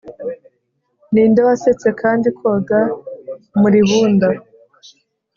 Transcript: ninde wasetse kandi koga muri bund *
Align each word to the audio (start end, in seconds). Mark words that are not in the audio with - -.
ninde 1.13 1.41
wasetse 1.47 1.87
kandi 2.01 2.27
koga 2.37 2.79
muri 3.61 3.79
bund 3.89 4.21
* 4.27 4.31